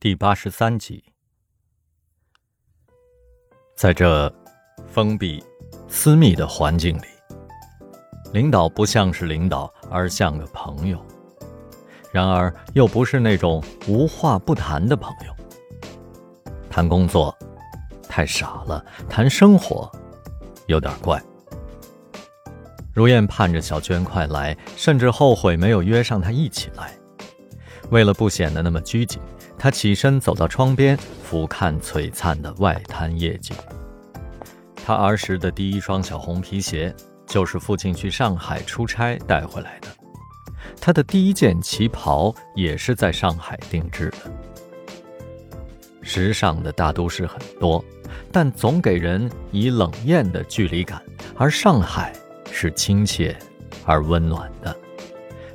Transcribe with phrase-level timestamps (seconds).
[0.00, 1.04] 第八十三集，
[3.76, 4.34] 在这
[4.88, 5.44] 封闭、
[5.88, 7.04] 私密的环境里，
[8.32, 10.98] 领导不像是领导，而像个朋友。
[12.10, 15.36] 然而，又不是那种无话不谈的朋友。
[16.70, 17.36] 谈工作
[18.08, 19.92] 太傻了，谈生活
[20.66, 21.22] 有点怪。
[22.94, 26.98] 如燕盼着小娟快来，甚至后悔没有约上她一起来。
[27.90, 29.20] 为了不显得那么拘谨。
[29.62, 33.54] 他起身走到窗边，俯瞰璀璨的外滩夜景。
[34.74, 36.94] 他儿时的第一双小红皮鞋，
[37.26, 39.88] 就是父亲去上海出差带回来的。
[40.80, 44.32] 他的第一件旗袍，也是在上海定制的。
[46.00, 47.84] 时尚的大都市很多，
[48.32, 51.02] 但总给人以冷艳的距离感，
[51.36, 52.14] 而上海
[52.50, 53.36] 是亲切
[53.84, 54.74] 而温暖的，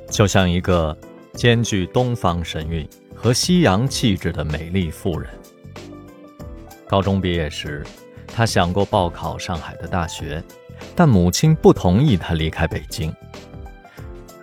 [0.08, 0.96] 就像一个
[1.32, 2.88] 兼具东方神韵。
[3.16, 5.30] 和西洋气质的美丽妇人。
[6.86, 7.84] 高中毕业时，
[8.28, 10.42] 他想过报考上海的大学，
[10.94, 13.12] 但母亲不同意他离开北京。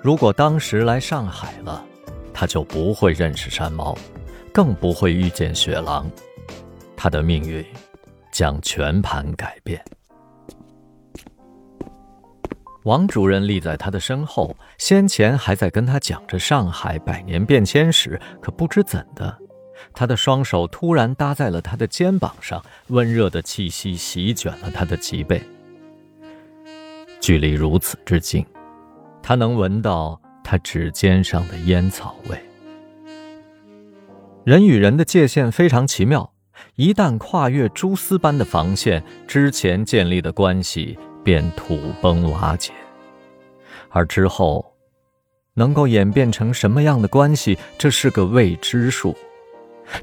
[0.02, 1.86] 如果当时来上海了，
[2.34, 3.98] 他就不会认识山猫，
[4.52, 6.12] 更不会遇见雪狼，
[6.98, 7.66] 他的命运
[8.32, 9.82] 将全盘改变。
[12.84, 19.38] 王主任立在他的身后，先前还在跟他讲着上海百年变迁时，可不知怎的，
[19.94, 25.42] 他的双手突然搭在了他的肩膀上，温热的气息席卷了他的脊背。
[27.22, 28.46] 距离如此之近，
[29.22, 32.38] 他能闻到他指尖上的烟草味。
[34.44, 36.34] 人与人的界限非常奇妙，
[36.76, 41.00] 一旦跨越蛛丝般的防线，之前建立的关系。
[41.24, 42.74] 便土崩瓦解，
[43.90, 44.66] 而之后
[45.54, 49.16] 能够演变成什么样的关系，这是个未知数。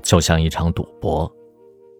[0.02, 1.30] 就像一场赌博，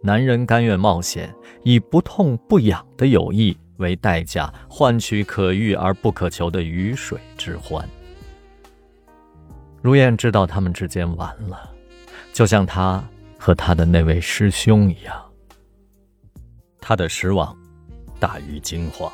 [0.02, 7.86] 男人甘愿冒险，以不痛不痒的友谊为代价，换取可遇而不可求的鱼水之欢。
[9.82, 11.70] 如燕知道他们之间完了，
[12.32, 13.02] 就像他
[13.38, 15.32] 和他的那位师兄一样，
[16.80, 17.56] 他的失望。
[18.20, 19.10] 大于惊慌，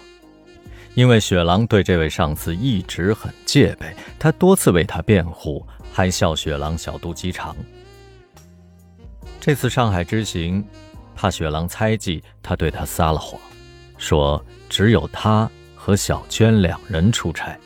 [0.95, 7.57] 因为雪狼对这位上司一直很戒备，他多次为他辩护，还笑雪狼小肚鸡肠。
[9.41, 10.67] 这次上海之行，
[11.15, 13.41] 怕雪狼猜忌，他对他撒了谎，
[13.97, 17.57] 说只有他和小娟两人出差。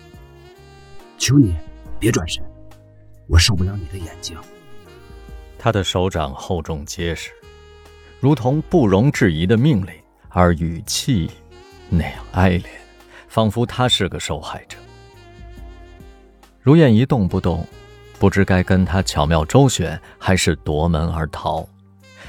[1.17, 1.57] 求你
[1.99, 2.45] 别转身，
[3.27, 4.37] 我受不了你的眼睛。
[5.59, 7.31] 他的手掌厚重结实，
[8.19, 9.93] 如同不容置疑的命令。
[10.31, 11.31] 而语气
[11.89, 12.65] 那样哀怜，
[13.29, 14.79] 仿佛他是个受害者。
[16.63, 17.67] 如燕一动不动，
[18.19, 21.67] 不知该跟他巧妙周旋，还是夺门而逃，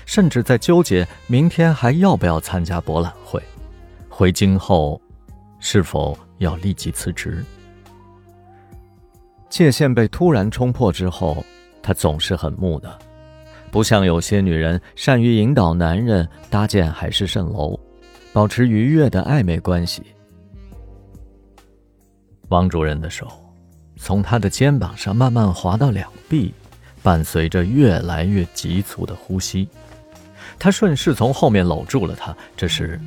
[0.05, 3.41] 甚至在纠结明天还要不要参加博览会，
[4.09, 4.99] 回京后
[5.59, 7.43] 是否要立即辞职。
[9.49, 11.43] 界限被突然冲破之后，
[11.83, 12.97] 他总是很木讷，
[13.69, 17.77] 不像有些女人善于引导男人搭建海市蜃楼。
[18.33, 20.03] 保持愉悦的暧昧关系。
[22.47, 23.27] 王主任的手
[23.97, 26.53] 从他的肩膀上慢慢滑到两臂，
[27.03, 29.67] 伴随着越来越急促的呼吸，
[30.57, 32.35] 他顺势从后面搂住了他。
[32.55, 32.99] 这时，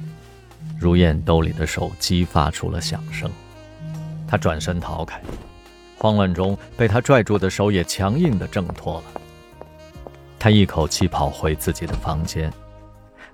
[0.79, 3.31] 如燕兜里的手机发出了响声，
[4.29, 5.21] 他转身逃开，
[5.99, 9.05] 慌乱中被他拽住的手也强硬地挣脱了。
[10.39, 12.53] 他一口气跑回自己的房间。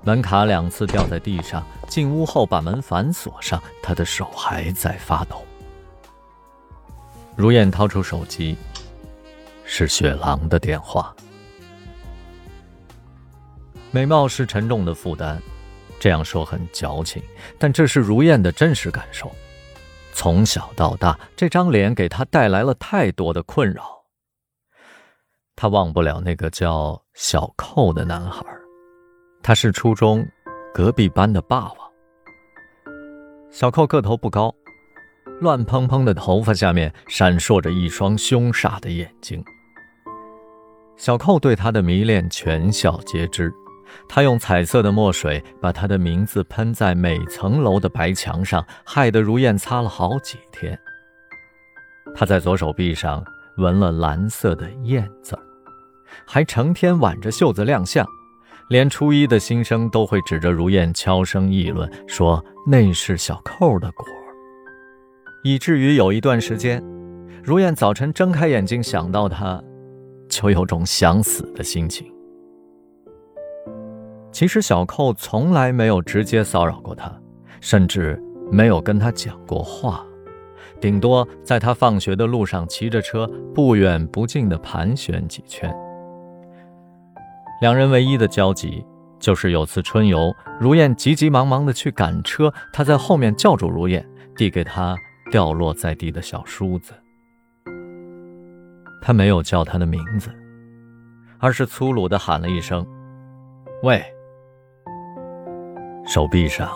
[0.03, 5.45] 门卡两次掉在地上，进屋后把门反锁上，他的手还在发抖。
[7.37, 8.57] 如燕掏出手机，
[9.65, 11.15] 是雪狼的电话。
[13.91, 15.41] 美貌是沉重的负担，
[15.99, 17.23] 这样说很矫情，
[17.59, 19.31] 但这是如燕的真实感受。
[20.13, 24.03] 从小到大，这张脸给她带来了太多的困扰。
[25.57, 28.45] 她忘不了那个叫小寇的男孩。
[29.51, 30.25] 他是初中
[30.73, 31.75] 隔壁班的霸王。
[33.51, 34.55] 小寇个头不高，
[35.41, 39.45] 乱蓬蓬的头发下面闪烁着一双凶煞的眼睛。
[40.97, 43.53] 小寇对他的迷恋全校皆知，
[44.09, 50.79] 他用彩色的墨水把他的名字喷在每层楼的白墙上，害得如燕擦了好几天。
[52.15, 53.21] 他在左手臂上
[53.57, 55.37] 纹了蓝色的“燕”字
[56.25, 58.07] 还成天挽着袖子亮相。
[58.71, 64.07] 连初一的新生都会指着如燕悄声议论，说那是小寇的果
[65.43, 66.81] 以至于有一段时间，
[67.43, 69.61] 如燕早晨睁开眼睛想到他，
[70.29, 72.07] 就有种想死的心情。
[74.31, 77.13] 其实小寇从来没有直接骚扰过他，
[77.61, 80.07] 甚至没有跟他讲过话，
[80.81, 85.75] 顶多在他放学的路上骑着车不远不近地盘旋几圈。
[87.61, 88.83] 两人唯一的交集，
[89.19, 94.97] 就是有次春游，如燕急急忙忙地去赶车，他在后面叫住如燕，递给她
[95.31, 96.95] 掉落在地的小梳子。
[99.03, 100.31] 他没有叫他的名字，
[101.39, 102.87] 而是粗鲁地喊了一声
[103.85, 104.03] ：“喂。”
[106.07, 106.71] 手臂上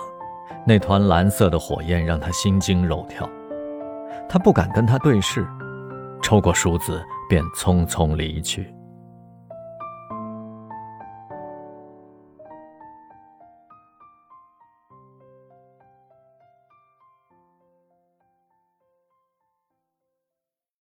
[0.66, 3.28] 那团蓝色的火焰让他心惊肉跳，
[4.28, 5.46] 他不敢跟他对视，
[6.22, 8.73] 抽过梳子便匆匆离去。